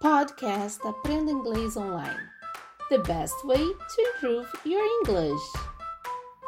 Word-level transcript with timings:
Podcast 0.00 0.78
Aprenda 0.86 1.32
Inglês 1.32 1.76
Online. 1.76 2.30
The 2.88 2.98
best 2.98 3.34
way 3.44 3.58
to 3.58 4.00
improve 4.00 4.46
your 4.64 4.80
English. 5.00 5.42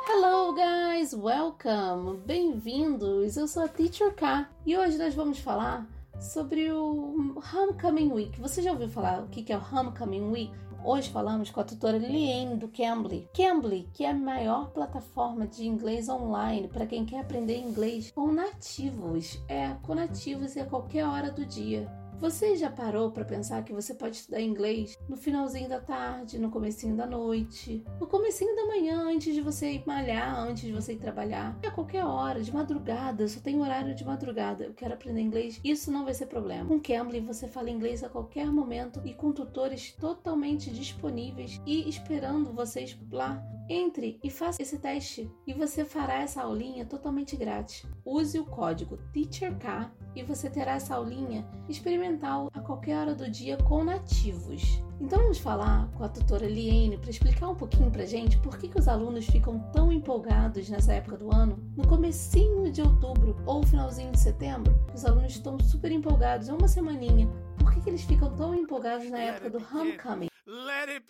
Hello 0.07 0.54
guys, 0.54 1.12
welcome! 1.12 2.18
Bem-vindos! 2.25 3.36
Eu 3.36 3.49
sou 3.49 3.65
a 3.65 3.68
Teacher 3.68 4.15
K 4.15 4.49
e 4.65 4.78
hoje 4.78 4.97
nós 4.97 5.17
vamos 5.17 5.41
falar 5.41 5.84
sobre 6.21 6.71
o 6.71 7.34
Homecoming 7.52 8.12
Week. 8.12 8.41
Você 8.41 8.62
já 8.62 8.71
ouviu 8.71 8.89
falar 8.89 9.21
o 9.21 9.27
que 9.27 9.53
é 9.53 9.59
o 9.59 9.61
Homecoming 9.61 10.30
Week? 10.30 10.53
Hoje 10.85 11.11
falamos 11.11 11.51
com 11.51 11.61
a 11.61 11.64
tutora 11.64 11.98
Liane 11.98 12.57
do 12.57 12.69
Cambly. 12.69 13.29
Cambly, 13.35 13.91
que 13.93 14.05
é 14.05 14.11
a 14.11 14.14
maior 14.14 14.71
plataforma 14.71 15.48
de 15.48 15.67
inglês 15.67 16.09
online 16.09 16.69
para 16.69 16.87
quem 16.87 17.05
quer 17.05 17.19
aprender 17.19 17.59
inglês 17.59 18.12
com 18.12 18.30
nativos. 18.30 19.43
É, 19.48 19.75
com 19.82 19.96
nativos 19.96 20.55
e 20.55 20.61
a 20.61 20.67
qualquer 20.67 21.05
hora 21.05 21.32
do 21.32 21.45
dia. 21.45 21.91
Você 22.21 22.55
já 22.55 22.71
parou 22.71 23.11
para 23.11 23.25
pensar 23.25 23.64
que 23.64 23.73
você 23.73 23.95
pode 23.95 24.16
estudar 24.16 24.43
inglês 24.43 24.98
no 25.08 25.17
finalzinho 25.17 25.71
da 25.71 25.81
tarde, 25.81 26.39
no 26.39 26.50
comecinho 26.50 26.95
da 26.95 27.07
noite, 27.07 27.82
no 27.99 28.07
comecinho 28.07 28.54
da 28.54 28.67
manhã, 28.67 29.08
antes 29.08 29.35
de 29.35 29.40
você 29.40 29.72
ir 29.72 29.82
malhar, 29.86 30.39
antes 30.39 30.64
de 30.64 30.72
você 30.72 30.93
ir 30.93 30.98
trabalhar, 30.98 31.59
a 31.67 31.71
qualquer 31.71 32.04
hora, 32.04 32.42
de 32.42 32.52
madrugada, 32.52 33.26
só 33.26 33.40
tem 33.40 33.59
horário 33.59 33.95
de 33.95 34.04
madrugada. 34.04 34.64
Eu 34.64 34.74
quero 34.74 34.92
aprender 34.92 35.22
inglês, 35.22 35.59
isso 35.64 35.90
não 35.90 36.04
vai 36.04 36.12
ser 36.12 36.26
problema. 36.26 36.68
Com 36.68 36.78
Cambly 36.78 37.20
você 37.20 37.48
fala 37.48 37.70
inglês 37.70 38.04
a 38.04 38.09
qualquer 38.10 38.52
momento 38.52 39.00
e 39.02 39.14
com 39.14 39.32
tutores 39.32 39.92
totalmente 39.92 40.70
disponíveis 40.70 41.59
e 41.64 41.88
esperando 41.88 42.52
vocês 42.52 42.98
lá 43.10 43.42
entre 43.70 44.19
e 44.23 44.29
faça 44.29 44.60
esse 44.60 44.79
teste 44.79 45.30
e 45.47 45.55
você 45.55 45.84
fará 45.84 46.15
essa 46.23 46.42
aulinha 46.42 46.84
totalmente 46.84 47.37
grátis. 47.37 47.87
Use 48.05 48.37
o 48.38 48.45
código 48.45 48.98
TEACHERK 49.12 49.91
e 50.16 50.24
você 50.24 50.51
terá 50.51 50.73
essa 50.73 50.96
aulinha 50.96 51.48
experimental 51.69 52.51
a 52.52 52.60
qualquer 52.60 52.98
hora 52.98 53.15
do 53.15 53.30
dia 53.30 53.56
com 53.59 53.84
nativos. 53.84 54.83
Então 55.01 55.20
vamos 55.20 55.38
falar 55.38 55.88
com 55.93 56.05
a 56.05 56.09
tutora 56.09 56.46
Liane 56.46 56.98
para 56.98 57.10
explicar 57.10 57.49
um 57.49 57.54
pouquinho 57.54 57.90
pra 57.90 58.04
gente 58.04 58.37
por 58.38 58.59
que, 58.59 58.68
que 58.68 58.79
os 58.79 58.88
alunos 58.88 59.24
ficam 59.27 59.59
tão 59.73 59.93
empolgados 59.93 60.68
nessa 60.68 60.93
época 60.93 61.16
do 61.16 61.32
ano, 61.32 61.57
no 61.77 61.87
comecinho 61.87 62.71
de 62.71 62.82
outubro 62.82 63.37
ou 63.46 63.62
finalzinho 63.62 64.11
de 64.11 64.19
setembro. 64.19 64.75
Os 64.93 65.05
alunos 65.05 65.33
estão 65.33 65.59
super 65.61 65.93
empolgados, 65.93 66.49
é 66.49 66.53
uma 66.53 66.69
semaninha. 66.69 67.29
Por 67.57 67.73
que, 67.73 67.81
que 67.81 67.89
eles 67.89 68.03
ficam 68.03 68.34
tão 68.34 68.55
empolgados 68.55 69.09
na 69.11 69.19
época 69.19 69.49
do 69.49 69.59
homecoming? 69.59 70.30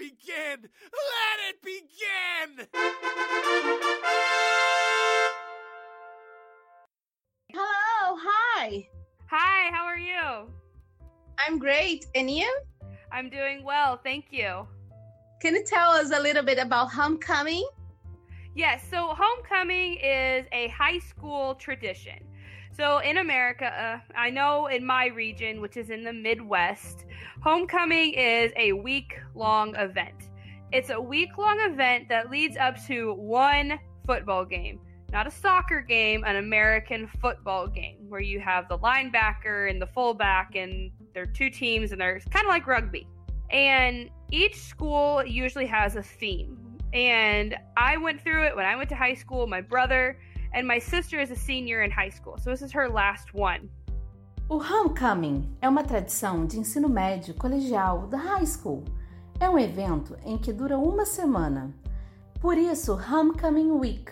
Let 0.00 0.06
it 0.06 0.18
begin! 0.18 0.70
Let 1.12 1.38
it 1.48 1.62
begin! 1.62 2.66
Hello, 7.52 8.16
hi. 8.18 8.88
Hi, 9.30 9.70
how 9.70 9.84
are 9.84 9.98
you? 9.98 10.50
I'm 11.38 11.58
great. 11.58 12.06
And 12.14 12.30
you? 12.30 12.50
I'm 13.12 13.28
doing 13.28 13.62
well, 13.62 14.00
thank 14.02 14.26
you. 14.30 14.66
Can 15.42 15.54
you 15.54 15.64
tell 15.64 15.90
us 15.90 16.12
a 16.12 16.20
little 16.20 16.44
bit 16.44 16.58
about 16.58 16.90
homecoming? 16.90 17.68
Yes, 18.54 18.82
so 18.90 19.14
homecoming 19.18 19.98
is 19.98 20.46
a 20.52 20.68
high 20.68 20.98
school 21.00 21.56
tradition. 21.56 22.20
So 22.80 23.00
in 23.00 23.18
America, 23.18 23.66
uh, 23.66 23.98
I 24.16 24.30
know 24.30 24.68
in 24.68 24.86
my 24.86 25.08
region, 25.08 25.60
which 25.60 25.76
is 25.76 25.90
in 25.90 26.02
the 26.02 26.14
Midwest, 26.14 27.04
homecoming 27.42 28.14
is 28.14 28.52
a 28.56 28.72
week 28.72 29.20
long 29.34 29.76
event. 29.76 30.30
It's 30.72 30.88
a 30.88 30.98
week 30.98 31.36
long 31.36 31.60
event 31.60 32.08
that 32.08 32.30
leads 32.30 32.56
up 32.56 32.82
to 32.86 33.12
one 33.12 33.78
football 34.06 34.46
game 34.46 34.80
not 35.12 35.26
a 35.26 35.30
soccer 35.30 35.80
game, 35.80 36.22
an 36.24 36.36
American 36.36 37.08
football 37.20 37.66
game 37.66 37.96
where 38.08 38.20
you 38.20 38.38
have 38.38 38.68
the 38.68 38.78
linebacker 38.78 39.68
and 39.68 39.82
the 39.82 39.86
fullback, 39.86 40.54
and 40.54 40.92
they're 41.12 41.26
two 41.26 41.50
teams, 41.50 41.90
and 41.90 42.00
they're 42.00 42.20
kind 42.30 42.46
of 42.46 42.48
like 42.48 42.66
rugby. 42.66 43.08
And 43.50 44.08
each 44.30 44.54
school 44.54 45.24
usually 45.26 45.66
has 45.66 45.96
a 45.96 46.02
theme. 46.02 46.56
And 46.92 47.56
I 47.76 47.96
went 47.96 48.22
through 48.22 48.46
it 48.46 48.54
when 48.54 48.64
I 48.64 48.76
went 48.76 48.88
to 48.90 48.94
high 48.94 49.14
school. 49.14 49.48
My 49.48 49.60
brother 49.60 50.16
and 50.52 50.66
my 50.66 50.78
sister 50.78 51.20
is 51.20 51.30
a 51.30 51.36
senior 51.36 51.82
in 51.82 51.90
high 51.90 52.10
school, 52.10 52.36
so 52.38 52.50
this 52.50 52.62
is 52.62 52.72
her 52.72 52.88
last 52.88 53.34
one. 53.34 53.68
O 54.48 54.58
homecoming 54.58 55.56
é 55.60 55.68
uma 55.68 55.84
tradição 55.84 56.46
de 56.46 56.58
ensino 56.58 56.88
médio 56.88 57.34
colegial 57.34 58.08
da 58.08 58.18
high 58.18 58.46
school. 58.46 58.84
É 59.38 59.48
um 59.48 59.58
evento 59.58 60.16
em 60.24 60.36
que 60.36 60.52
dura 60.52 60.76
uma 60.76 61.04
semana. 61.04 61.72
Por 62.40 62.58
isso, 62.58 62.94
Homecoming 62.94 63.70
Week 63.72 64.10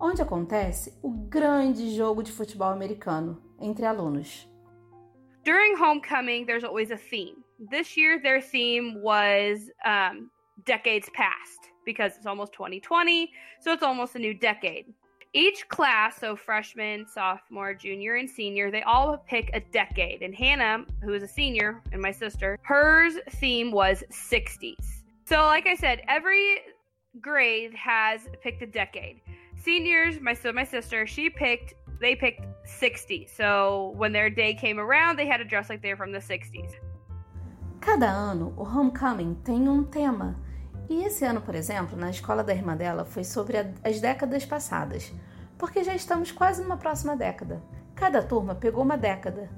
onde 0.00 0.22
acontece 0.22 0.96
o 1.02 1.10
grande 1.10 1.94
jogo 1.94 2.22
de 2.22 2.30
futebol 2.32 2.68
americano 2.68 3.42
entre 3.60 3.84
alunos. 3.84 4.48
During 5.44 5.76
homecoming, 5.76 6.46
there's 6.46 6.64
always 6.64 6.90
a 6.90 6.96
theme. 6.96 7.36
This 7.70 7.96
year, 7.96 8.20
their 8.20 8.40
theme 8.40 9.00
was 9.02 9.70
um, 9.84 10.30
decades 10.64 11.08
past 11.14 11.72
because 11.84 12.16
it's 12.16 12.26
almost 12.26 12.52
2020, 12.52 13.30
so 13.60 13.72
it's 13.72 13.82
almost 13.82 14.14
a 14.14 14.18
new 14.18 14.34
decade. 14.34 14.86
Each 15.34 15.68
class, 15.68 16.18
so 16.18 16.36
freshman, 16.36 17.06
sophomore, 17.06 17.74
junior, 17.74 18.16
and 18.16 18.28
senior, 18.28 18.70
they 18.70 18.82
all 18.82 19.18
pick 19.18 19.50
a 19.52 19.60
decade. 19.60 20.22
And 20.22 20.34
Hannah, 20.34 20.84
who 21.02 21.12
is 21.12 21.22
a 21.22 21.28
senior, 21.28 21.82
and 21.92 22.00
my 22.00 22.12
sister, 22.12 22.58
hers 22.62 23.14
theme 23.32 23.70
was 23.70 24.02
60s. 24.10 25.02
So, 25.26 25.36
like 25.42 25.66
I 25.66 25.74
said, 25.74 26.02
every 26.08 26.58
grade 27.20 27.74
has 27.74 28.28
picked 28.42 28.62
a 28.62 28.66
decade 28.66 29.20
seniors, 29.62 30.20
my 30.20 30.34
so 30.34 30.52
my 30.52 30.64
sister, 30.64 31.06
she 31.06 31.28
picked 31.28 31.74
they 32.00 32.14
picked 32.14 32.42
60. 32.64 33.26
So 33.26 33.92
when 33.96 34.12
their 34.12 34.30
day 34.30 34.54
came 34.54 34.78
around, 34.78 35.18
they 35.18 35.26
had 35.26 35.38
to 35.38 35.44
dress 35.44 35.68
like 35.68 35.82
they 35.82 35.90
were 35.90 35.96
from 35.96 36.12
the 36.12 36.20
60s. 36.20 36.72
Cada 37.80 38.06
ano, 38.06 38.54
o 38.56 38.64
Homecoming 38.64 39.36
tem 39.44 39.68
um 39.68 39.84
tema. 39.84 40.36
E 40.88 41.04
esse 41.04 41.24
ano, 41.24 41.40
por 41.40 41.54
exemplo, 41.54 41.98
na 41.98 42.10
escola 42.10 42.42
da 42.42 42.54
irmã 42.54 42.76
dela 42.76 43.04
foi 43.04 43.22
sobre 43.22 43.58
as 43.84 44.00
décadas 44.00 44.46
passadas, 44.46 45.12
porque 45.58 45.84
já 45.84 45.94
estamos 45.94 46.32
quase 46.32 46.62
numa 46.62 46.76
próxima 46.76 47.16
década. 47.16 47.62
Cada 47.94 48.22
turma 48.22 48.54
pegou 48.54 48.82
uma 48.82 48.96
década. 48.96 49.50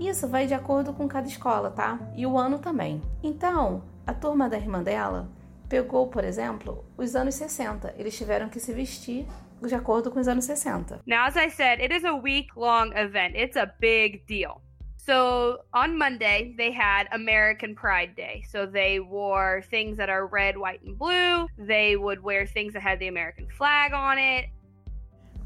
Isso 0.00 0.26
vai 0.26 0.46
de 0.46 0.54
acordo 0.54 0.92
com 0.92 1.06
cada 1.06 1.28
escola, 1.28 1.70
tá? 1.70 2.00
E 2.16 2.26
o 2.26 2.36
ano 2.36 2.58
também. 2.58 3.00
Então, 3.22 3.84
a 4.06 4.12
turma 4.12 4.48
da 4.48 4.56
irmã 4.56 4.82
dela 4.82 5.28
pegou, 5.68 6.08
por 6.08 6.24
exemplo, 6.24 6.84
os 6.96 7.14
anos 7.14 7.34
60. 7.36 7.94
Eles 7.96 8.16
tiveram 8.16 8.48
que 8.48 8.58
se 8.58 8.72
vestir 8.72 9.26
de 9.62 9.74
acordo 9.74 10.10
com 10.10 10.18
os 10.18 10.26
anos 10.26 10.44
60. 10.44 11.00
Now, 11.06 11.26
as 11.26 11.36
I 11.36 11.48
said, 11.48 11.80
it 11.80 11.94
is 11.94 12.04
a 12.04 12.12
week 12.12 12.48
long 12.56 12.92
event. 12.96 13.36
It's 13.36 13.56
a 13.56 13.66
big 13.78 14.24
deal. 14.26 14.60
So 15.04 15.64
on 15.74 15.98
Monday, 15.98 16.54
they 16.56 16.70
had 16.70 17.08
American 17.10 17.74
Pride 17.74 18.14
Day. 18.14 18.44
So 18.48 18.66
they 18.66 19.00
wore 19.00 19.62
things 19.68 19.96
that 19.96 20.08
are 20.08 20.26
red, 20.28 20.56
white, 20.56 20.80
and 20.86 20.96
blue. 20.96 21.48
They 21.58 21.96
would 21.96 22.22
wear 22.22 22.46
things 22.46 22.72
that 22.74 22.82
had 22.84 23.00
the 23.00 23.08
American 23.08 23.48
flag 23.50 23.92
on 23.92 24.16
it. 24.18 24.48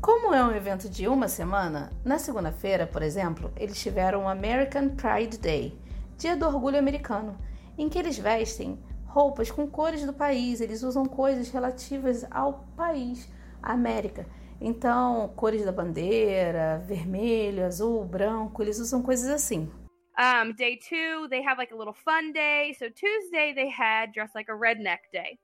Como 0.02 0.34
é 0.34 0.44
um 0.44 0.54
evento 0.54 0.90
de 0.90 1.08
uma 1.08 1.26
semana, 1.26 1.90
na 2.04 2.18
segunda-feira, 2.18 2.86
por 2.86 3.02
exemplo, 3.02 3.50
eles 3.56 3.80
tiveram 3.82 4.24
o 4.24 4.28
American 4.28 4.90
Pride 4.90 5.38
Day, 5.38 5.80
Dia 6.18 6.36
do 6.36 6.46
Orgulho 6.46 6.78
Americano, 6.78 7.38
em 7.78 7.88
que 7.88 7.98
eles 7.98 8.18
vestem 8.18 8.78
roupas 9.06 9.50
com 9.50 9.66
cores 9.66 10.04
do 10.04 10.12
país, 10.12 10.60
eles 10.60 10.82
usam 10.82 11.06
coisas 11.06 11.50
relativas 11.50 12.26
ao 12.30 12.66
país, 12.76 13.26
a 13.62 13.72
América. 13.72 14.26
Então, 14.60 15.28
cores 15.36 15.64
da 15.64 15.72
bandeira, 15.72 16.78
vermelho, 16.86 17.64
azul, 17.64 18.04
branco, 18.04 18.62
eles 18.62 18.78
usam 18.78 19.02
coisas 19.02 19.28
assim. 19.28 19.70
Um, 20.18 20.52
day 20.52 20.78
two, 20.78 21.28
they 21.28 21.42
have 21.42 21.58
like 21.58 21.72
a 21.72 21.76
little 21.76 21.92
fun 21.92 22.32
day. 22.32 22.74
So 22.78 22.88
Tuesday, 22.88 23.52
they 23.54 23.68
had 23.68 24.12
dressed 24.12 24.34
like 24.34 24.50
a 24.50 24.56
redneck 24.56 25.00
day. 25.12 25.38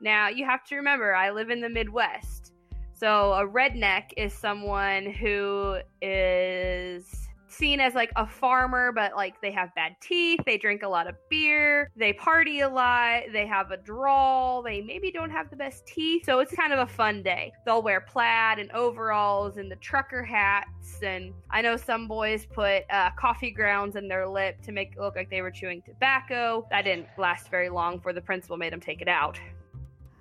Now, 0.00 0.28
you 0.28 0.44
have 0.44 0.62
to 0.64 0.76
remember, 0.76 1.14
I 1.14 1.30
live 1.30 1.50
in 1.50 1.60
the 1.60 1.68
Midwest. 1.68 2.52
So 2.92 3.32
a 3.32 3.46
redneck 3.48 4.12
is 4.18 4.34
someone 4.34 5.06
who 5.06 5.76
is 6.02 7.29
seen 7.52 7.80
as 7.80 7.94
like 7.94 8.12
a 8.16 8.26
farmer, 8.26 8.92
but 8.92 9.14
like 9.14 9.40
they 9.40 9.50
have 9.52 9.74
bad 9.74 9.96
teeth, 10.00 10.40
they 10.46 10.56
drink 10.56 10.82
a 10.82 10.88
lot 10.88 11.08
of 11.08 11.16
beer, 11.28 11.90
they 11.96 12.12
party 12.12 12.60
a 12.60 12.68
lot, 12.68 13.22
they 13.32 13.46
have 13.46 13.70
a 13.70 13.76
drawl, 13.76 14.62
they 14.62 14.80
maybe 14.80 15.10
don't 15.10 15.30
have 15.30 15.50
the 15.50 15.56
best 15.56 15.86
teeth. 15.86 16.24
So 16.24 16.38
it's 16.40 16.54
kind 16.54 16.72
of 16.72 16.78
a 16.80 16.86
fun 16.86 17.22
day. 17.22 17.52
They'll 17.64 17.82
wear 17.82 18.00
plaid 18.00 18.58
and 18.58 18.70
overalls 18.72 19.56
and 19.56 19.70
the 19.70 19.76
trucker 19.76 20.22
hats. 20.22 21.02
And 21.02 21.32
I 21.50 21.62
know 21.62 21.76
some 21.76 22.08
boys 22.08 22.46
put 22.46 22.84
uh, 22.90 23.10
coffee 23.18 23.50
grounds 23.50 23.96
in 23.96 24.08
their 24.08 24.28
lip 24.28 24.60
to 24.62 24.72
make 24.72 24.92
it 24.92 24.98
look 24.98 25.16
like 25.16 25.30
they 25.30 25.42
were 25.42 25.50
chewing 25.50 25.82
tobacco. 25.82 26.66
That 26.70 26.82
didn't 26.82 27.06
last 27.18 27.50
very 27.50 27.68
long 27.68 27.96
before 27.96 28.12
the 28.12 28.20
principal 28.20 28.56
made 28.56 28.72
them 28.72 28.80
take 28.80 29.00
it 29.00 29.08
out. 29.08 29.38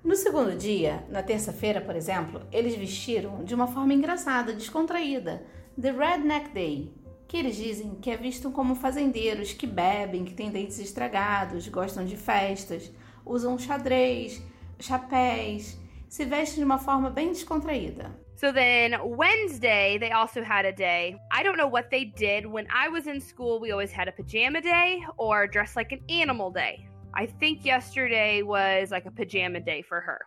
No 0.02 0.16
segundo 0.16 0.58
dia, 0.58 1.04
na 1.10 1.22
terça-feira, 1.22 1.82
por 1.82 1.94
exemplo, 1.94 2.42
eles 2.54 2.74
vestiram 2.74 3.44
de 3.44 3.54
uma 3.54 3.68
forma 3.68 3.94
engraçada, 3.94 4.54
descontraída. 4.54 5.44
The 5.80 5.92
Redneck 5.92 6.54
Day, 6.54 6.92
que 7.30 7.38
eles 7.38 7.56
dizem 7.56 7.94
que 8.02 8.10
é 8.10 8.18
visto 8.18 8.50
como 8.50 8.74
fazendeiros 8.74 9.54
que 9.54 9.68
bebem, 9.68 10.26
que 10.26 10.34
têm 10.34 10.50
dentes 10.50 10.80
estragados, 10.80 11.68
gostam 11.68 12.04
de 12.04 12.18
festas, 12.18 12.92
usam 13.24 13.56
xadrez, 13.56 14.42
chapéus, 14.80 15.78
se 16.10 16.26
vestem 16.26 16.58
de 16.58 16.64
uma 16.64 16.80
forma 16.80 17.12
bem 17.12 17.32
descontraída. 17.32 18.10
So 18.36 18.52
then 18.52 18.98
Wednesday, 19.04 20.00
they 20.00 20.12
also 20.12 20.42
had 20.42 20.66
a 20.66 20.72
day. 20.72 21.18
I 21.32 21.44
don't 21.44 21.56
know 21.56 21.70
what 21.70 21.92
they 21.92 22.06
did. 22.06 22.48
When 22.48 22.66
I 22.72 22.90
was 22.90 23.06
in 23.06 23.22
school, 23.22 23.60
we 23.60 23.72
always 23.72 23.92
had 23.92 24.08
a 24.08 24.12
pajama 24.12 24.62
day 24.62 25.06
or 25.18 25.48
dress 25.48 25.76
like 25.76 25.94
an 25.94 26.02
animal 26.10 26.50
day. 26.52 26.90
I 27.14 27.28
think 27.28 27.64
yesterday 27.64 28.42
was 28.42 28.90
like 28.90 29.06
a 29.06 29.12
pajama 29.12 29.60
day 29.60 29.84
for 29.84 30.02
her. 30.02 30.26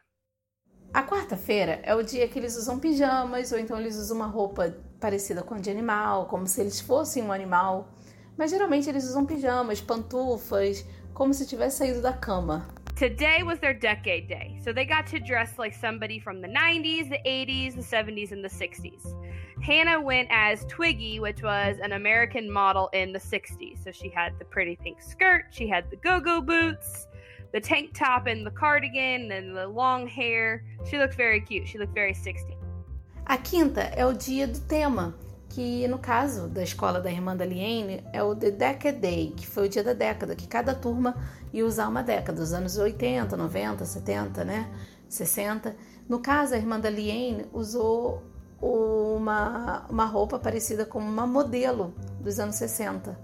A 0.95 1.03
quarta-feira 1.03 1.81
é 1.83 1.97
o 1.97 2.03
dia 2.03 2.29
que 2.29 2.39
eles 2.39 2.55
usam 2.57 2.79
pijamas 2.79 3.51
ou 3.51 3.59
então 3.59 3.77
eles 3.81 3.97
usam 3.97 4.19
uma 4.19 4.27
roupa 4.27 4.77
parecida 5.03 5.43
com 5.43 5.57
de 5.57 5.69
animal, 5.69 6.27
como 6.27 6.47
se 6.47 6.61
eles 6.61 6.81
fossem 6.81 7.25
um 7.25 7.33
animal. 7.33 7.89
Mas 8.39 8.53
geralmente 8.53 8.89
eles 8.89 9.05
usam 9.05 9.27
pijamas, 9.27 9.81
pantufas, 9.81 10.87
como 11.13 11.35
se 11.35 11.45
tivesse 11.45 11.79
saído 11.79 12.01
da 12.01 12.13
cama. 12.13 12.69
Today 12.95 13.43
was 13.43 13.59
their 13.59 13.75
decade 13.75 14.29
day, 14.29 14.61
so 14.63 14.73
they 14.73 14.85
got 14.85 15.07
to 15.07 15.19
dress 15.19 15.59
like 15.59 15.75
somebody 15.75 16.21
from 16.21 16.41
the 16.41 16.47
90s, 16.47 17.09
the 17.09 17.19
80s, 17.27 17.75
the 17.75 17.83
70s, 17.83 18.31
and 18.31 18.45
the 18.45 18.49
60s. 18.49 19.13
Hannah 19.61 20.01
went 20.01 20.29
as 20.31 20.65
Twiggy, 20.67 21.19
which 21.19 21.43
was 21.43 21.79
an 21.83 21.93
American 21.93 22.51
model 22.51 22.89
in 22.93 23.13
the 23.13 23.19
60s. 23.19 23.83
So 23.83 23.91
she 23.91 24.09
had 24.09 24.39
the 24.39 24.45
pretty 24.45 24.77
pink 24.77 25.03
skirt, 25.03 25.47
she 25.51 25.67
had 25.67 25.91
the 25.91 25.97
go 25.97 26.21
go 26.21 26.41
boots, 26.41 27.09
the 27.53 27.61
tank 27.61 27.93
top, 27.93 28.27
and 28.29 28.47
the 28.47 28.51
cardigan, 28.53 29.33
and 29.33 29.57
the 29.57 29.67
long 29.67 30.07
hair. 30.07 30.65
She 30.89 30.99
looked 30.99 31.15
very 31.15 31.41
cute. 31.41 31.67
She 31.67 31.79
looked 31.79 31.95
very 31.95 32.15
60s. 32.15 32.62
A 33.33 33.39
quinta 33.39 33.81
é 33.81 34.05
o 34.05 34.13
dia 34.13 34.47
do 34.47 34.61
tema, 34.61 35.15
que 35.49 35.89
no 35.89 35.99
caso 35.99 36.49
da 36.49 36.63
escola 36.63 37.01
da 37.01 37.11
irmã 37.11 37.35
da 37.35 37.47
Liane 37.47 38.05
é 38.13 38.23
o 38.23 38.37
The 38.37 38.51
Decade 38.51 38.99
Day, 38.99 39.33
que 39.35 39.47
foi 39.47 39.65
o 39.65 39.69
dia 39.71 39.83
da 39.83 39.95
década, 39.95 40.37
que 40.37 40.47
cada 40.47 40.75
turma 40.75 41.17
ia 41.51 41.65
usar 41.65 41.89
uma 41.89 42.03
década, 42.03 42.39
dos 42.39 42.53
anos 42.53 42.77
80, 42.77 43.35
90, 43.35 43.87
70, 43.87 44.45
né? 44.45 44.71
60. 45.09 45.75
No 46.07 46.19
caso, 46.19 46.53
a 46.53 46.59
irmã 46.59 46.79
da 46.79 46.91
Liane 46.91 47.47
usou 47.55 48.23
uma, 48.61 49.87
uma 49.89 50.05
roupa 50.05 50.39
parecida 50.39 50.85
com 50.85 50.99
uma 50.99 51.27
modelo 51.27 51.95
dos 52.21 52.39
anos 52.39 52.57
60, 52.57 53.19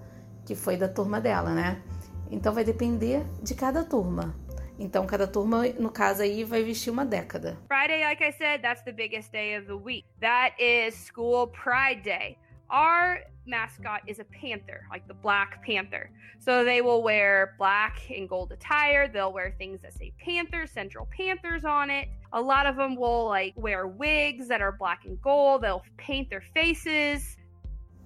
que 0.47 0.55
foi 0.55 0.79
da 0.79 0.89
turma 0.89 1.21
dela, 1.21 1.51
né? 1.51 1.83
Então 2.31 2.55
vai 2.55 2.65
depender 2.65 3.27
de 3.43 3.55
cada 3.55 3.85
turma. 3.85 4.35
Então 4.79 5.07
cada 5.07 5.27
turma, 5.27 5.67
no 5.79 5.91
caso 5.91 6.23
aí, 6.23 6.45
vai 6.45 6.63
vestir 6.63 6.91
uma 6.91 7.05
década. 7.05 7.59
Friday, 7.67 8.05
like 8.05 8.23
I 8.23 8.31
said, 8.33 8.63
that's 8.63 8.83
the 8.85 8.93
biggest 8.93 9.33
day 9.33 9.57
of 9.57 9.67
the 9.67 9.77
week. 9.77 10.05
That 10.21 10.55
is 10.59 10.95
school 10.95 11.49
pride 11.49 12.03
day. 12.03 12.39
Our 12.71 13.25
mascot 13.47 14.03
is 14.07 14.21
a 14.21 14.25
panther, 14.25 14.87
like 14.91 15.09
the 15.09 15.15
Black 15.15 15.65
Panther. 15.65 16.11
So 16.39 16.65
they 16.65 16.83
will 16.83 17.03
wear 17.03 17.55
black 17.59 17.99
and 18.15 18.29
gold 18.29 18.53
attire. 18.53 19.09
They'll 19.09 19.33
wear 19.33 19.55
things 19.59 19.81
that 19.83 19.95
say 19.95 20.13
Panther, 20.19 20.67
Central 20.67 21.09
Panthers 21.11 21.65
on 21.65 21.91
it. 21.91 22.09
A 22.33 22.41
lot 22.41 22.67
of 22.67 22.77
them 22.77 22.95
will 22.95 23.27
like 23.27 23.55
wear 23.57 23.87
wigs 23.87 24.49
that 24.49 24.61
are 24.61 24.73
black 24.73 25.07
and 25.07 25.21
gold. 25.21 25.63
They'll 25.63 25.83
paint 25.97 26.29
their 26.31 26.43
faces. 26.55 27.37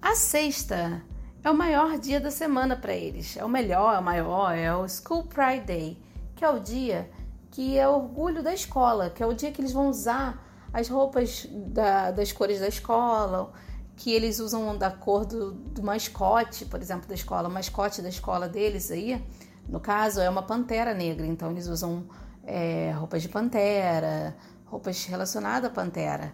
A 0.01 0.15
sexta 0.15 1.01
é 1.43 1.51
o 1.51 1.53
maior 1.53 1.99
dia 1.99 2.19
da 2.19 2.31
semana 2.31 2.75
para 2.75 2.93
eles. 2.93 3.37
É 3.37 3.43
o 3.43 3.49
melhor, 3.49 3.95
é 3.95 3.99
o 3.99 4.03
maior, 4.03 4.57
é 4.57 4.73
o 4.73 4.87
School 4.87 5.27
Pride 5.27 5.65
Day, 5.65 5.97
que 6.35 6.43
é 6.43 6.49
o 6.49 6.59
dia 6.59 7.09
que 7.53 7.77
é 7.77 7.87
orgulho 7.87 8.41
da 8.41 8.51
escola, 8.51 9.11
que 9.11 9.21
é 9.21 9.25
o 9.27 9.33
dia 9.33 9.51
que 9.51 9.61
eles 9.61 9.71
vão 9.71 9.87
usar 9.87 10.43
as 10.73 10.89
roupas 10.89 11.47
da, 11.51 12.09
das 12.09 12.31
cores 12.31 12.59
da 12.59 12.67
escola, 12.67 13.53
que 13.95 14.11
eles 14.11 14.39
usam 14.39 14.75
da 14.75 14.89
cor 14.89 15.23
do, 15.23 15.51
do 15.51 15.83
mascote, 15.83 16.65
por 16.65 16.81
exemplo, 16.81 17.07
da 17.07 17.13
escola. 17.13 17.47
O 17.47 17.51
mascote 17.51 18.01
da 18.01 18.09
escola 18.09 18.49
deles 18.49 18.89
aí, 18.89 19.23
no 19.69 19.79
caso, 19.79 20.19
é 20.19 20.27
uma 20.27 20.41
pantera 20.41 20.95
negra. 20.95 21.27
Então, 21.27 21.51
eles 21.51 21.67
usam 21.67 22.05
é, 22.43 22.91
roupas 22.91 23.21
de 23.21 23.29
pantera, 23.29 24.35
roupas 24.65 25.05
relacionadas 25.05 25.69
à 25.69 25.73
pantera. 25.73 26.33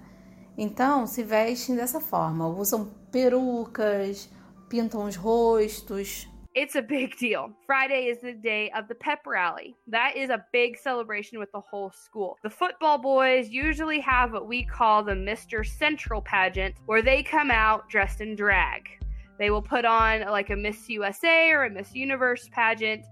Então, 0.57 1.05
se 1.05 1.21
vestem 1.21 1.75
dessa 1.75 1.99
forma. 1.99 2.47
Usam 2.47 2.89
perucas, 3.11 4.29
pintam 4.69 5.03
os 5.03 5.17
rostos, 5.17 6.29
It's 6.55 6.75
a 6.75 6.81
big 6.81 7.15
deal. 7.17 7.51
Friday 7.67 8.05
is 8.07 8.21
the 8.21 8.33
day 8.33 8.71
of 8.71 8.87
the 8.87 8.95
pep 8.95 9.19
rally. 9.27 9.75
That 9.85 10.15
is 10.15 10.31
a 10.31 10.43
big 10.51 10.77
celebration 10.79 11.37
with 11.37 11.51
the 11.51 11.59
whole 11.59 11.91
school. 11.91 12.39
The 12.41 12.49
football 12.49 12.97
boys 12.97 13.49
usually 13.49 13.99
have 13.99 14.33
what 14.33 14.47
we 14.47 14.63
call 14.63 15.03
the 15.03 15.11
Mr. 15.11 15.63
Central 15.63 16.23
pageant, 16.23 16.73
where 16.87 17.03
they 17.03 17.21
come 17.21 17.51
out 17.51 17.87
dressed 17.87 18.21
in 18.21 18.35
drag. 18.35 18.89
They 19.37 19.51
will 19.51 19.61
put 19.61 19.85
on 19.85 20.21
like 20.21 20.49
a 20.49 20.55
Miss 20.55 20.89
USA 20.89 21.51
or 21.51 21.65
a 21.65 21.69
Miss 21.69 21.93
Universe 21.93 22.49
pageant. 22.51 23.05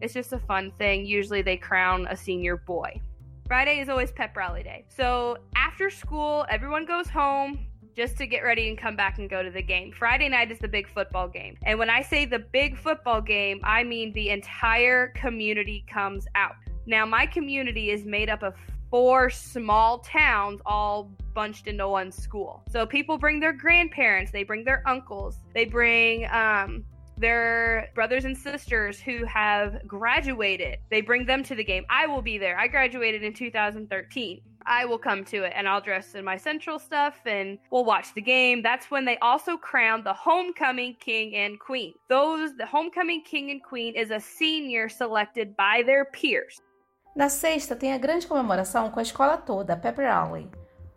It's 0.00 0.14
just 0.14 0.32
a 0.32 0.38
fun 0.38 0.70
thing. 0.78 1.04
Usually 1.04 1.42
they 1.42 1.56
crown 1.56 2.06
a 2.08 2.16
senior 2.16 2.56
boy. 2.56 3.00
Friday 3.48 3.80
is 3.80 3.88
always 3.88 4.12
pep 4.12 4.36
rally 4.36 4.62
day. 4.62 4.84
So 4.88 5.38
after 5.56 5.90
school, 5.90 6.46
everyone 6.48 6.84
goes 6.84 7.08
home 7.08 7.66
just 7.96 8.16
to 8.18 8.26
get 8.26 8.44
ready 8.44 8.68
and 8.68 8.76
come 8.76 8.94
back 8.94 9.18
and 9.18 9.30
go 9.30 9.42
to 9.42 9.50
the 9.50 9.62
game. 9.62 9.90
Friday 9.90 10.28
night 10.28 10.52
is 10.52 10.58
the 10.58 10.68
big 10.68 10.86
football 10.88 11.28
game. 11.28 11.56
And 11.62 11.78
when 11.78 11.88
I 11.88 12.02
say 12.02 12.26
the 12.26 12.38
big 12.38 12.76
football 12.76 13.22
game, 13.22 13.60
I 13.64 13.82
mean 13.82 14.12
the 14.12 14.30
entire 14.30 15.08
community 15.08 15.84
comes 15.90 16.26
out. 16.34 16.56
Now, 16.86 17.06
my 17.06 17.26
community 17.26 17.90
is 17.90 18.04
made 18.04 18.28
up 18.28 18.42
of 18.42 18.54
four 18.90 19.30
small 19.30 19.98
towns 20.00 20.60
all 20.66 21.10
bunched 21.34 21.66
into 21.66 21.88
one 21.88 22.12
school. 22.12 22.62
So 22.70 22.86
people 22.86 23.18
bring 23.18 23.40
their 23.40 23.52
grandparents, 23.52 24.30
they 24.30 24.44
bring 24.44 24.62
their 24.64 24.82
uncles, 24.86 25.40
they 25.54 25.64
bring 25.64 26.28
um, 26.30 26.84
their 27.18 27.88
brothers 27.94 28.24
and 28.24 28.36
sisters 28.36 29.00
who 29.00 29.24
have 29.24 29.86
graduated. 29.86 30.78
They 30.90 31.00
bring 31.00 31.26
them 31.26 31.42
to 31.44 31.54
the 31.54 31.64
game. 31.64 31.84
I 31.88 32.06
will 32.06 32.22
be 32.22 32.38
there. 32.38 32.58
I 32.58 32.68
graduated 32.68 33.22
in 33.22 33.32
2013. 33.32 34.40
I 34.66 34.84
will 34.84 34.98
come 34.98 35.24
to 35.26 35.44
it 35.44 35.52
and 35.54 35.68
I'll 35.68 35.80
dress 35.80 36.14
in 36.14 36.24
my 36.24 36.36
central 36.36 36.78
stuff 36.78 37.14
and 37.24 37.58
we'll 37.70 37.84
watch 37.84 38.12
the 38.14 38.20
game. 38.20 38.62
That's 38.62 38.90
when 38.90 39.04
they 39.04 39.16
also 39.18 39.56
crown 39.56 40.02
the 40.02 40.12
homecoming 40.12 40.96
king 40.98 41.36
and 41.36 41.58
queen. 41.58 41.94
Those, 42.08 42.56
the 42.56 42.66
homecoming 42.66 43.22
king 43.22 43.50
and 43.50 43.62
queen 43.62 43.94
is 43.94 44.10
a 44.10 44.20
senior 44.20 44.88
selected 44.88 45.56
by 45.56 45.82
their 45.84 46.04
peers. 46.04 46.60
Na 47.14 47.28
sexta 47.30 47.74
tem 47.74 47.94
a 47.94 47.98
grande 47.98 48.26
comemoração 48.26 48.90
com 48.90 48.98
a 48.98 49.02
escola 49.02 49.38
toda, 49.38 49.72
a 49.72 49.76
Pep 49.76 49.98
Rally. 50.02 50.50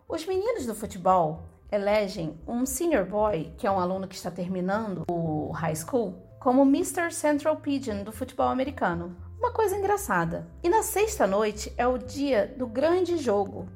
Os 0.07 0.25
meninos 0.25 0.65
do 0.65 0.75
futebol 0.75 1.43
elegem 1.71 2.37
um 2.47 2.65
senior 2.65 3.05
boy, 3.05 3.53
que 3.57 3.67
é 3.67 3.71
um 3.71 3.79
aluno 3.79 4.07
que 4.07 4.15
está 4.15 4.31
terminando 4.31 5.05
o 5.09 5.51
high 5.51 5.75
school, 5.75 6.15
como 6.39 6.63
Mr. 6.63 7.11
Central 7.11 7.57
Pigeon 7.57 8.03
do 8.03 8.11
futebol 8.11 8.47
americano. 8.47 9.28
Uma 9.39 9.51
coisa 9.51 9.77
engraçada. 9.77 10.45
E 10.61 10.67
na 10.67 10.83
sexta 10.83 11.25
noite 11.25 11.73
é 11.77 11.87
o 11.87 11.97
dia 11.97 12.53
do 12.57 12.67
grande 12.67 13.15
jogo 13.15 13.69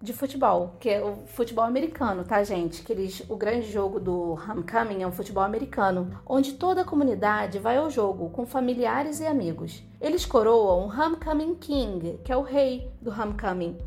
de 0.00 0.12
futebol, 0.12 0.76
que 0.78 0.90
é 0.90 1.02
o 1.02 1.24
futebol 1.24 1.64
americano, 1.64 2.22
tá, 2.22 2.44
gente? 2.44 2.82
Que 2.82 2.92
eles, 2.92 3.22
o 3.26 3.34
grande 3.34 3.72
jogo 3.72 3.98
do 3.98 4.32
Homecoming 4.34 5.02
é 5.02 5.06
um 5.06 5.12
futebol 5.12 5.42
americano, 5.42 6.20
onde 6.26 6.52
toda 6.52 6.82
a 6.82 6.84
comunidade 6.84 7.58
vai 7.58 7.78
ao 7.78 7.88
jogo 7.88 8.28
com 8.28 8.44
familiares 8.44 9.18
e 9.20 9.26
amigos. 9.26 9.82
Eles 10.02 10.26
coroam 10.26 10.86
o 10.86 10.92
Homecoming 10.92 11.54
King, 11.54 12.20
que 12.22 12.30
é 12.30 12.36
o 12.36 12.42
rei 12.42 12.92
do 13.00 13.10
Homecoming, 13.10 13.78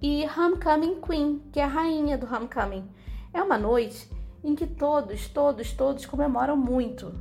e 0.00 0.24
Homecoming 0.24 1.00
Queen, 1.00 1.42
que 1.50 1.58
é 1.58 1.64
a 1.64 1.66
rainha 1.66 2.16
do 2.16 2.32
Homecoming. 2.32 2.88
É 3.34 3.42
uma 3.42 3.58
noite 3.58 4.08
em 4.44 4.54
que 4.54 4.68
todos, 4.68 5.26
todos, 5.26 5.72
todos 5.72 6.06
comemoram 6.06 6.56
muito. 6.56 7.12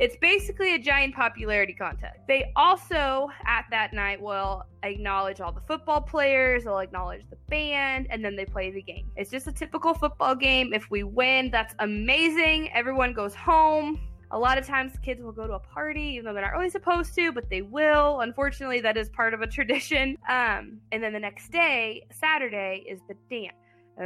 It's 0.00 0.16
basically 0.16 0.74
a 0.74 0.78
giant 0.78 1.14
popularity 1.14 1.74
contest. 1.74 2.20
They 2.26 2.52
also, 2.56 3.28
at 3.44 3.66
that 3.70 3.92
night, 3.92 4.18
will 4.18 4.64
acknowledge 4.82 5.42
all 5.42 5.52
the 5.52 5.60
football 5.60 6.00
players, 6.00 6.64
they'll 6.64 6.78
acknowledge 6.78 7.20
the 7.28 7.36
band, 7.50 8.06
and 8.08 8.24
then 8.24 8.34
they 8.34 8.46
play 8.46 8.70
the 8.70 8.80
game. 8.80 9.10
It's 9.16 9.30
just 9.30 9.46
a 9.46 9.52
typical 9.52 9.92
football 9.92 10.34
game. 10.34 10.72
If 10.72 10.90
we 10.90 11.02
win, 11.02 11.50
that's 11.50 11.74
amazing. 11.80 12.72
Everyone 12.72 13.12
goes 13.12 13.34
home. 13.34 14.00
A 14.30 14.38
lot 14.38 14.56
of 14.56 14.66
times, 14.66 14.94
kids 15.02 15.20
will 15.20 15.32
go 15.32 15.46
to 15.46 15.52
a 15.54 15.58
party, 15.58 16.00
even 16.00 16.24
though 16.24 16.32
they're 16.32 16.44
not 16.44 16.54
really 16.56 16.70
supposed 16.70 17.14
to, 17.16 17.30
but 17.30 17.50
they 17.50 17.60
will. 17.60 18.20
Unfortunately, 18.20 18.80
that 18.80 18.96
is 18.96 19.10
part 19.10 19.34
of 19.34 19.42
a 19.42 19.46
tradition. 19.46 20.16
Um, 20.30 20.78
and 20.92 21.02
then 21.02 21.12
the 21.12 21.20
next 21.20 21.52
day, 21.52 22.06
Saturday, 22.10 22.86
is 22.88 23.00
the 23.06 23.16
dance. 23.28 23.54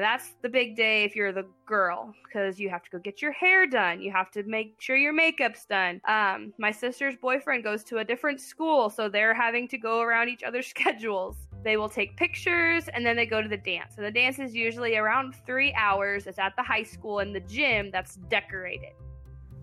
That's 0.01 0.35
the 0.43 0.49
big 0.49 0.75
day 0.75 1.05
if 1.05 1.15
you're 1.15 1.33
the 1.33 1.47
girl 1.67 2.13
because 2.25 2.59
you 2.59 2.69
have 2.69 2.83
to 2.83 2.91
go 2.91 2.99
get 2.99 3.23
your 3.23 3.31
hair 3.31 3.65
done. 3.65 4.01
You 4.01 4.11
have 4.11 4.29
to 4.33 4.43
make 4.43 4.75
sure 4.81 4.97
your 4.97 5.13
makeup's 5.13 5.65
done. 5.67 6.01
Um, 6.09 6.53
my 6.59 6.73
sister's 6.73 7.15
boyfriend 7.15 7.63
goes 7.63 7.85
to 7.85 7.99
a 7.99 8.05
different 8.05 8.41
school, 8.41 8.91
so 8.91 9.09
they're 9.09 9.35
having 9.35 9.69
to 9.69 9.79
go 9.79 10.01
around 10.01 10.31
each 10.31 10.43
other's 10.43 10.67
schedules. 10.75 11.37
They 11.63 11.77
will 11.77 11.89
take 11.89 12.17
pictures 12.17 12.89
and 12.89 13.07
then 13.07 13.15
they 13.15 13.25
go 13.25 13.41
to 13.41 13.49
the 13.49 13.57
dance. 13.57 13.97
And 13.97 14.05
the 14.05 14.11
dance 14.11 14.41
is 14.41 14.53
usually 14.53 14.97
around 14.97 15.37
three 15.47 15.73
hours. 15.75 16.27
It's 16.27 16.41
at 16.41 16.55
the 16.57 16.63
high 16.65 16.83
school 16.83 17.21
in 17.21 17.33
the 17.33 17.41
gym 17.41 17.91
that's 17.93 18.17
decorated. 18.29 18.95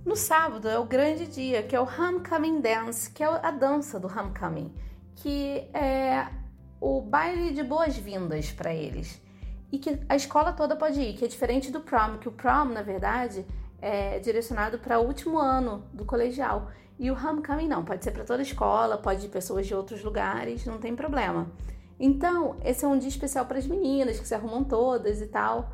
No 0.06 0.16
sábado 0.16 0.68
é 0.68 0.80
o 0.80 0.86
grande 0.86 1.28
dia, 1.28 1.62
que 1.62 1.76
é 1.76 1.80
o 1.80 1.84
Homecoming 1.84 2.62
Dance, 2.62 3.12
que 3.12 3.22
é 3.22 3.28
a 3.28 3.52
dança 3.52 4.00
do 4.00 4.08
Homecoming, 4.08 4.74
que 5.16 5.70
é 5.74 6.28
o 6.80 7.02
baile 7.02 7.52
de 7.52 7.62
boas-vindas 7.62 8.52
para 8.52 8.74
eles. 8.74 9.22
E 9.72 9.80
que 9.80 10.00
a 10.10 10.16
escola 10.16 10.52
toda 10.52 10.76
pode 10.76 11.00
ir, 11.00 11.14
que 11.14 11.26
é 11.26 11.28
diferente 11.28 11.72
do 11.72 11.80
prom, 11.80 12.18
que 12.18 12.28
o 12.28 12.32
prom, 12.32 12.66
na 12.66 12.82
verdade, 12.82 13.46
é 13.82 14.20
direcionado 14.20 14.78
para 14.80 15.00
o 15.00 15.06
último 15.06 15.40
ano 15.40 15.84
do 15.94 16.06
colegial. 16.06 16.70
E 17.00 17.10
o 17.10 17.16
homecoming 17.16 17.68
não, 17.68 17.84
pode 17.84 18.04
ser 18.04 18.12
para 18.12 18.24
toda 18.24 18.42
a 18.42 18.44
escola, 18.44 18.98
pode 18.98 19.26
ir 19.26 19.30
pessoas 19.30 19.66
de 19.66 19.74
outros 19.74 20.04
lugares, 20.04 20.66
não 20.66 20.78
tem 20.78 20.96
problema. 20.96 21.50
Então, 22.00 22.58
esse 22.64 22.84
é 22.84 22.88
um 22.88 22.98
dia 22.98 23.10
especial 23.10 23.46
para 23.46 23.58
as 23.58 23.66
meninas 23.66 24.20
que 24.20 24.28
se 24.28 24.36
arrumam 24.36 24.64
todas 24.64 25.22
e 25.22 25.28
tal. 25.28 25.72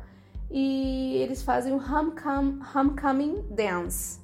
e 0.50 1.16
eles 1.22 1.42
fazem 1.42 1.72
o 1.72 1.76
homecom 1.76 2.58
homecoming 2.74 3.44
dance. 3.50 4.20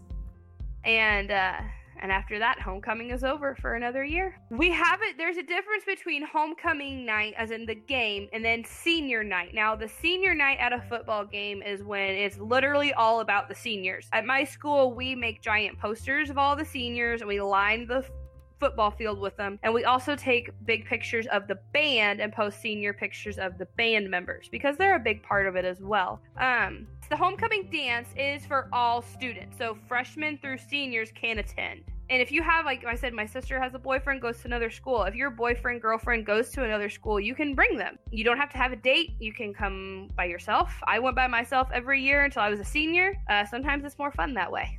And 0.84 1.28
uh, 1.30 1.83
and 2.00 2.12
after 2.12 2.38
that, 2.38 2.60
homecoming 2.60 3.10
is 3.10 3.24
over 3.24 3.56
for 3.60 3.74
another 3.74 4.04
year. 4.04 4.36
We 4.50 4.70
have 4.70 5.00
it. 5.02 5.16
There's 5.16 5.36
a 5.36 5.42
difference 5.42 5.84
between 5.86 6.26
homecoming 6.26 7.04
night, 7.06 7.34
as 7.36 7.50
in 7.50 7.66
the 7.66 7.74
game, 7.74 8.28
and 8.32 8.44
then 8.44 8.64
senior 8.64 9.22
night. 9.24 9.54
Now, 9.54 9.74
the 9.76 9.88
senior 9.88 10.34
night 10.34 10.58
at 10.60 10.72
a 10.72 10.82
football 10.88 11.24
game 11.24 11.62
is 11.62 11.82
when 11.82 12.10
it's 12.10 12.38
literally 12.38 12.92
all 12.92 13.20
about 13.20 13.48
the 13.48 13.54
seniors. 13.54 14.08
At 14.12 14.24
my 14.24 14.44
school, 14.44 14.94
we 14.94 15.14
make 15.14 15.42
giant 15.42 15.78
posters 15.78 16.30
of 16.30 16.38
all 16.38 16.56
the 16.56 16.64
seniors, 16.64 17.20
and 17.20 17.28
we 17.28 17.40
line 17.40 17.86
the 17.86 18.04
football 18.60 18.90
field 18.90 19.20
with 19.20 19.36
them. 19.36 19.58
And 19.62 19.74
we 19.74 19.84
also 19.84 20.16
take 20.16 20.50
big 20.64 20.86
pictures 20.86 21.26
of 21.26 21.46
the 21.48 21.58
band 21.72 22.20
and 22.20 22.32
post 22.32 22.60
senior 22.60 22.92
pictures 22.92 23.38
of 23.38 23.58
the 23.58 23.66
band 23.76 24.10
members 24.10 24.48
because 24.50 24.76
they're 24.76 24.96
a 24.96 25.00
big 25.00 25.22
part 25.22 25.46
of 25.46 25.56
it 25.56 25.64
as 25.64 25.80
well. 25.80 26.22
Um, 26.38 26.86
the 27.08 27.16
homecoming 27.16 27.68
dance 27.70 28.08
is 28.16 28.46
for 28.46 28.68
all 28.72 29.02
students, 29.02 29.56
so 29.58 29.76
freshmen 29.88 30.38
through 30.38 30.58
seniors 30.58 31.10
can 31.12 31.38
attend. 31.38 31.82
And 32.10 32.20
if 32.20 32.30
you 32.30 32.42
have, 32.42 32.66
like 32.66 32.84
I 32.84 32.94
said, 32.94 33.14
my 33.14 33.24
sister 33.24 33.58
has 33.58 33.74
a 33.74 33.78
boyfriend, 33.78 34.20
goes 34.20 34.38
to 34.40 34.46
another 34.46 34.70
school. 34.70 35.04
If 35.04 35.14
your 35.14 35.30
boyfriend, 35.30 35.80
girlfriend 35.80 36.26
goes 36.26 36.50
to 36.50 36.62
another 36.62 36.90
school, 36.90 37.18
you 37.18 37.34
can 37.34 37.54
bring 37.54 37.78
them. 37.78 37.98
You 38.10 38.24
don't 38.24 38.36
have 38.36 38.50
to 38.50 38.58
have 38.58 38.72
a 38.72 38.76
date. 38.76 39.14
You 39.18 39.32
can 39.32 39.54
come 39.54 40.10
by 40.14 40.26
yourself. 40.26 40.72
I 40.86 40.98
went 40.98 41.16
by 41.16 41.26
myself 41.26 41.68
every 41.72 42.02
year 42.02 42.24
until 42.24 42.42
I 42.42 42.50
was 42.50 42.60
a 42.60 42.64
senior. 42.64 43.14
Uh, 43.30 43.46
sometimes 43.46 43.84
it's 43.84 43.98
more 43.98 44.12
fun 44.12 44.34
that 44.34 44.52
way. 44.52 44.78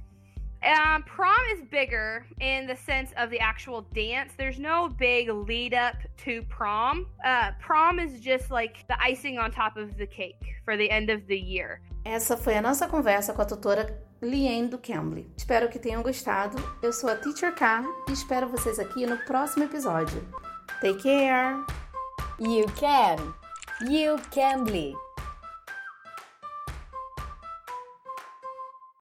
Um, 0.63 1.03
prom 1.03 1.39
is 1.53 1.61
bigger 1.69 2.25
in 2.39 2.65
the 2.65 2.75
sense 2.75 3.11
of 3.17 3.29
the 3.29 3.39
actual 3.39 3.81
dance. 3.93 4.33
There's 4.37 4.57
no 4.57 4.89
big 4.89 5.29
lead 5.29 5.73
up 5.73 5.95
to 6.25 6.41
prom. 6.43 7.07
Uh, 7.23 7.51
prom 7.59 7.99
is 7.99 8.19
just 8.19 8.49
like 8.49 8.87
the 8.87 9.01
icing 9.01 9.37
on 9.37 9.51
top 9.51 9.77
of 9.77 9.97
the 9.97 10.07
cake 10.07 10.41
for 10.63 10.75
the 10.75 10.89
end 10.89 11.09
of 11.09 11.27
the 11.27 11.37
year. 11.37 11.81
Essa 12.05 12.37
foi 12.37 12.55
a 12.55 12.61
nossa 12.61 12.87
conversa 12.87 13.33
com 13.33 13.41
a 13.41 13.45
tutora 13.45 13.99
Liane 14.21 14.67
do 14.67 14.77
Cambly. 14.77 15.27
Espero 15.35 15.67
que 15.67 15.79
tenham 15.79 16.03
gostado. 16.03 16.55
Eu 16.83 16.93
sou 16.93 17.09
a 17.09 17.15
Teacher 17.15 17.53
K 17.55 17.83
e 18.07 18.11
espero 18.11 18.47
vocês 18.47 18.77
aqui 18.77 19.07
no 19.07 19.17
próximo 19.25 19.63
episódio. 19.63 20.23
Take 20.81 21.01
care! 21.01 21.55
You 22.39 22.67
can! 22.79 23.33
You 23.89 24.17
Cambly! 24.31 24.93